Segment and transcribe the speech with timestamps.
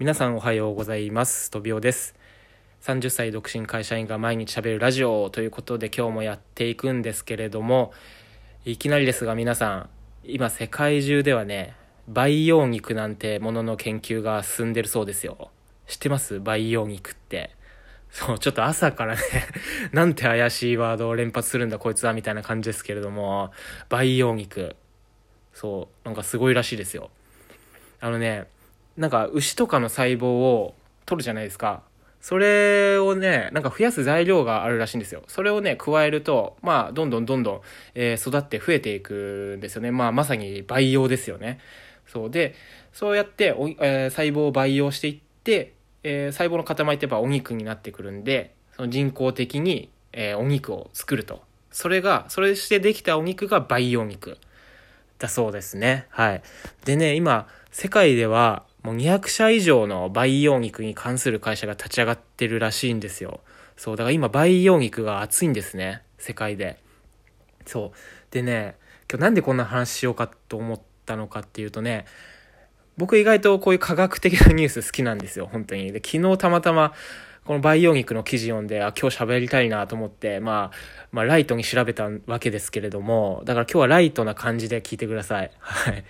[0.00, 1.50] 皆さんおはようございます。
[1.50, 2.14] とびおです。
[2.84, 7.92] 30歳独身会社員が毎日喋るラジオということで今日もやっていくんですけれども
[8.64, 9.90] いきなりですが皆さん
[10.24, 11.76] 今世界中ではね
[12.08, 15.50] 培養肉なんてものの研究が進んでるそうですよ。
[15.86, 16.40] 知ってます？
[16.40, 17.50] 培養肉って。
[18.10, 19.20] そう、ちょっと朝からね
[19.92, 23.52] なんて怪しいワードを連発するんだこいつはみたいな感じですけれども、
[23.90, 24.76] 培養肉。
[25.52, 27.10] そう、なんかすごいらしいですよ。
[28.00, 28.46] あのね、
[29.00, 30.74] なんか牛とかの細胞を
[31.06, 31.82] 取るじゃないですか。
[32.20, 35.22] それをね、なんか増やす材料があるらしいんですよ。
[35.26, 37.60] それをね、加えると、まあ、どんどんどんどん、
[37.94, 39.90] えー、育って増えていくんですよね。
[39.90, 41.60] まあ、まさに培養ですよね。
[42.06, 42.54] そうで、
[42.92, 45.72] そうやってお、えー、細胞を培養していって、
[46.02, 51.42] えー、細胞の塊ってやっぱお肉になってくるんで、その人工的に、え、お肉を作ると。
[51.70, 54.36] それが、それしてできたお肉が培養肉
[55.18, 56.04] だそうですね。
[56.10, 56.42] はい。
[56.84, 63.40] でね、今、世界ではもう200社以上の培養肉に関する会社が立ち上がってるらしいんですよ。
[63.76, 66.02] そう、だから今培養肉が熱いんですね。
[66.18, 66.78] 世界で。
[67.66, 67.98] そう。
[68.30, 68.76] でね、
[69.10, 72.06] 今日なんでこんな話しようかと思ったのかっていうとね、
[72.96, 75.92] 僕意外とこういう科学的なニュース好きなんですよ、本当に。
[75.92, 76.92] で、昨日たまたま、
[77.44, 80.76] この培養肉の記事読んで、あ、今日喋りたいなと思って、まあ、
[81.10, 85.50] まあ、ライトに調べたわけですけれども、だから今日はライトな感じで聞いてください。
[85.58, 86.04] はい。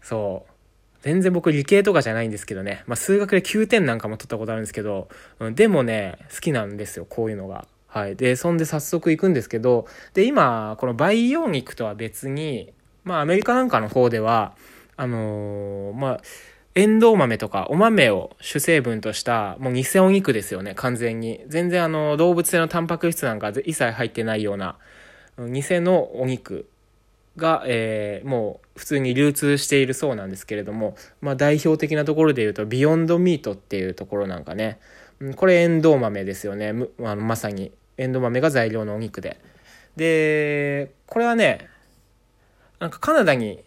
[0.00, 0.57] そう。
[1.02, 2.82] 全然僕理系とかじゃないんですけどね。
[2.86, 7.66] まあ、数学で9点なんかも取ったことあるんですけど、うん、でもね、好きなんですよ、こういうのが。
[7.86, 8.16] はい。
[8.16, 12.72] で、そんで早速行くんですけど、で、今、この培養肉とは別に、
[13.04, 14.54] まあ、アメリカなんかの方では、
[14.96, 16.20] あのー、まあ、
[16.74, 21.40] エンドウ豆とかお豆を主成分としたもう偽お肉ですよね、完全に。
[21.48, 24.76] 全然あの動物性のタンパク質なんか一切入ってないような
[25.38, 26.68] 偽のお肉
[27.38, 34.78] が、えー、もう普通に流通しているそうなんですけれども、まあ代表的なところで言うとビヨンドミートっていうところなんかね、
[35.36, 36.74] これエンドウ豆ですよね。
[37.00, 39.40] あのまさにエンドウ豆が材料のお肉で。
[39.96, 41.68] で、これはね、
[42.78, 43.64] なんかカナダに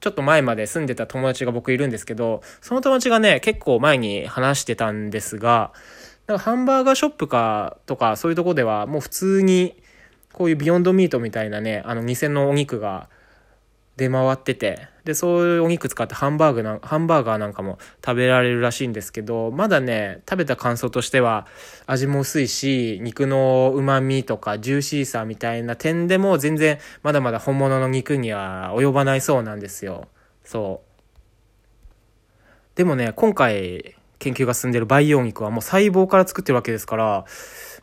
[0.00, 5.72] ちょっと前まで住んでた友達が僕いるんですけど、その友達がね、結構前に話してたんですが、
[6.26, 9.76] なんかハンバーガーショップかとかそういうとこではもう普通に
[10.32, 13.08] こういうビヨンドミートみたいなね、あの偽のお肉が
[13.96, 21.46] 出回ってて、で、そういうお肉使ってハンバーグな、ハンバーガーなんかも食べられるらしいんですけど、まだね、食べた感想としては、
[21.86, 30.08] 味も薄いし、肉の旨味とかジューシーさみたいな点でも全然まだまだ本物の肉には及ばないそうなんですよ。
[30.42, 30.94] そう。
[32.76, 37.24] でもね、今回研究が進んでる培養肉はもう細胞から作ってるわけですから、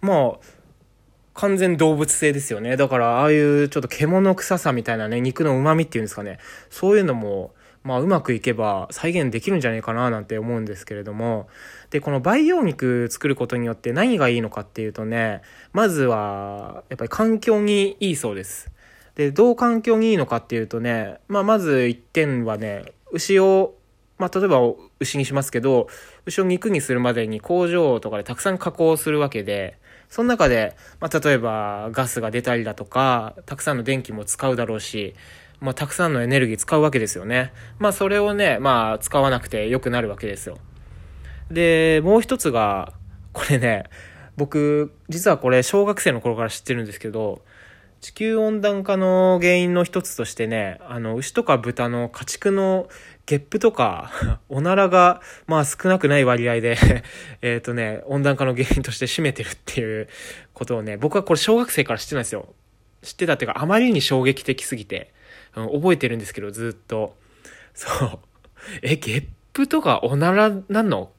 [0.02, 0.61] もう、
[1.42, 2.78] 完全動物性ですよね。
[2.78, 6.38] だから、ああいうちょっと獣臭さみたいなね、肉の旨味っていうんですかね。
[6.70, 11.48] そういうのも、まあ、うまくいけば再現できるんじゃないかななんて思うんですけれども。
[11.90, 15.42] で、この培養肉作ることによって何がいいのかっていうとね、
[15.74, 18.70] まずは、やっぱり環境にいいそうです。
[19.16, 23.74] で、どう環境にいいのかっていうとね、まあ、まず一点はね、牛を、
[24.20, 24.60] まあ、例えば
[25.00, 25.88] 牛にしますけど、
[26.28, 29.81] 牛を肉にするまでに工場とかでたくさん加工するわけで、
[30.12, 35.16] その中で、まあ、例えばガスが出たりだとか、たくさんの電気も使うだろうし、
[35.62, 37.54] まあ、たくさんのエネルギー使うわけですよね。
[37.80, 40.58] まあ、それをね、まあ、使わなくて良くなるわけですよ。
[41.50, 42.92] で、もう一つが、
[43.32, 43.86] これね、
[44.36, 47.46] 僕、実はこれ小学生の頃から知ってるんですけど、
[48.02, 52.90] 地球温暖化の原因の一つとしてね、あの、牛とか豚の家畜の
[53.32, 54.12] ゲップとか、
[54.50, 56.76] おならが、まあ少なくない割合で
[57.42, 60.10] えっとね、温暖化の原因として占めてるっていう
[60.54, 62.54] ことをね、僕はこれ小学生から知ってないですよ。
[63.02, 65.14] 知ってたっていうか、あまりに衝撃的すぎて、
[65.56, 67.16] うん、覚えてるんですけど、ずっと。
[67.74, 68.20] そう。
[68.84, 71.14] え、ゲップとかおならなの？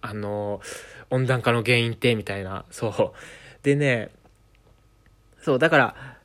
[0.00, 0.62] あの、
[1.10, 2.64] 温暖化の原因って、みたいな。
[2.70, 3.62] そう。
[3.62, 4.08] でね、
[5.42, 6.16] そう、だから、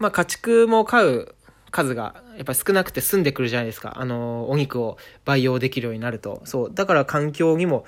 [0.00, 1.33] まあ家畜も飼う
[1.74, 3.94] 数がやっぱり少なくて済んでくるじゃないですか。
[3.96, 6.40] あの、お肉を培養できるようになると。
[6.44, 6.70] そう。
[6.72, 7.84] だから環境にも、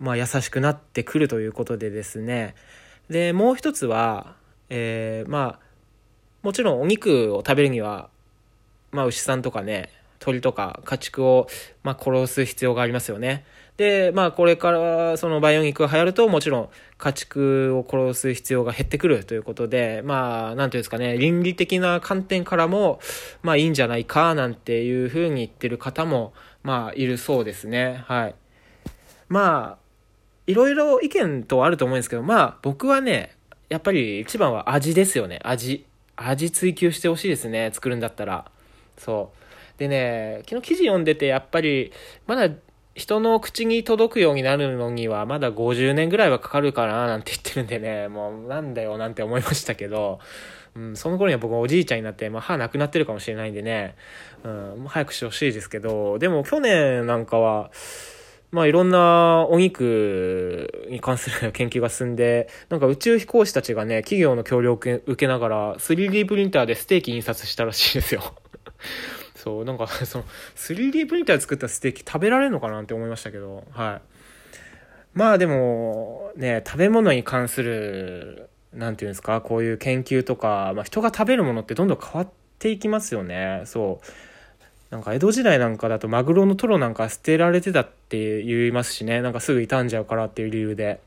[0.00, 2.56] まあ優しくなってくるということでですね。
[3.08, 4.34] で、もう一つは、
[4.70, 5.66] えー、まあ、
[6.42, 8.10] もちろんお肉を食べるには、
[8.90, 11.46] まあ牛さんとかね、鳥とか家畜を、
[11.84, 13.44] まあ、殺す必要がありますよね。
[13.78, 22.98] で、まあ、これからそのバイオ肉が流行ると、もちろん家畜を殺す必要が減ってくるということで、まあ、なんていうんですかね、倫理的な観点からも、
[23.42, 26.34] まあ、いいんじゃないか、なんていうふうに言ってる方も、
[26.64, 28.02] まあ、いるそうですね。
[28.08, 28.34] はい。
[29.28, 29.88] まあ、
[30.48, 33.36] いろいろ意見とあると思うんですけど、まあ、僕はね、
[33.68, 35.86] やっぱり一番は味ですよね、味。
[36.16, 38.50] 味追求してほしいですね、作るんだったら。
[38.96, 39.30] そ
[39.76, 39.78] う。
[39.78, 41.92] でね、昨日記事読んでて、やっぱり、
[42.26, 42.52] まだ
[42.98, 50.18] 人の口に届くようになるのにはまだ50年ぐらいはかかるかななんて言ってるんでね、もうなんだよなんて思いましたけど、
[50.74, 53.94] うん、その頃には僕はおじいちゃんになって、まあ、歯なくなってるかもしれないんでね、
[54.42, 57.70] うん、早くしてほしいですけど、でも去年なんかは、
[58.50, 68.34] まあいろんなお肉に関する研究が進んで、なんか宇宙飛行士たちがね、企業の協力を受けながら 3D プリンターでステーキ印刷したらしいですよ。
[69.48, 70.24] そう、なんか その
[70.56, 74.18] 3D プリンターで作ったステーキ食べられるのかなって思いましたけど、はい。
[75.14, 82.28] まあでも、ね、食べ物に関する、なんていうんですか、こういう研究とか、まあ人が食べるものってどんどん変わっ
[82.58, 83.62] ていきますよね。
[83.64, 84.06] そう。
[84.90, 90.98] なんか江戸時代なんかだとマグロのトロなんか捨てられてたって言いますしねなんかすぐ傷んじゃうからっていう理由で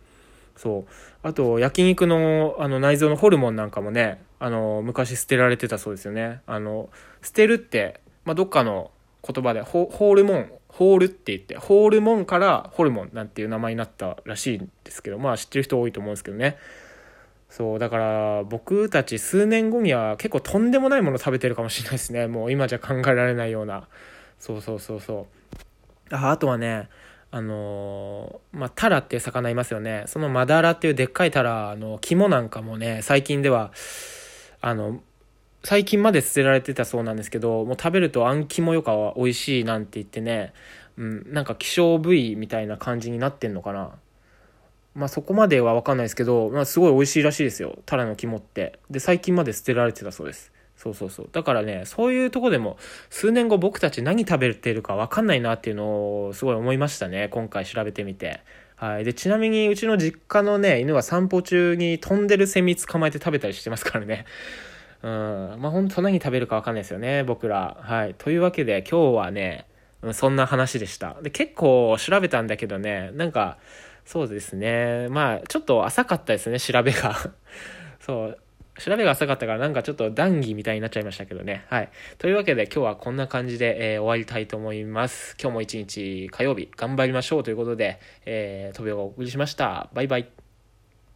[0.55, 0.91] そう
[1.23, 6.89] あと焼肉のあの内臓のホルモンなんかもねあの昔捨てられてたそうですよねあの
[7.23, 8.91] 捨てるって、まあ、どっかの
[9.27, 16.57] 言葉でホールモンホールって言ってホールモンからホルモンなんていう名前になったらしいんですけどまあ知ってる人多いと思うんですけどね
[17.51, 22.27] そう、だから僕たち数年後には結構とんでもないもの食べてるかもしれないですね。
[22.27, 23.89] もう今じゃ考えられないような。
[24.39, 25.27] そうそうそうそ
[26.09, 26.15] う。
[26.15, 26.87] ああとはね、
[27.29, 30.05] あのー、まあ、タラっていう魚いますよね。
[30.07, 33.73] そのマダラっていうでっかいタラの肝なんかもね、最近では、
[34.61, 35.01] あの、
[35.63, 40.53] 最近まで捨てられてたそうなんですけど、もう食べるとあん肝よかは美味しいなんて言ってね、
[40.97, 43.91] うん、なんか希少部位みたいな感じになってんのかな。
[44.93, 47.77] まあそこまではわかんないですけど、まあすごい美味しいらしいですよ。
[47.85, 48.79] タラの肝って。
[48.89, 50.51] で、最近まで捨てられてたそうです。
[50.75, 51.29] そうそうそう。
[51.31, 52.77] だからね、そういうとこでも、
[53.11, 57.29] 数年後僕たち何食べてるかわかんないなっていうのをすごい思いましたね。
[57.29, 58.41] 今回調べてみて。
[58.75, 59.05] はい。
[59.05, 64.25] で、ちなみにうちの実家のね、犬は散歩中に飛んでるセミ捕まえて食べたりしてますからね。
[65.03, 65.57] うん。
[65.59, 67.77] まあ本当何食べるかわかんないですよね、僕ら。
[67.81, 68.15] はい。
[68.17, 69.67] というわけで今日はね、
[70.13, 71.17] そんな話でした。
[71.21, 73.57] で、結構調べたんだけどね、なんか、
[74.05, 75.07] そうですね。
[75.09, 77.15] まあ、ちょっと浅かったですね、調べが。
[77.99, 78.37] そう。
[78.79, 81.65] 調べが浅かったからなんかちょっと談義みたいになっちゃいましたけどね。
[81.69, 81.89] はい。
[82.17, 85.35] というわけで今日はこんな感じで、えー、終わりたいと思います。
[85.39, 89.89] 今日も一日火曜日頑張りましょうということで、えー、飛びがお送りしました。
[89.93, 90.40] バイバイ。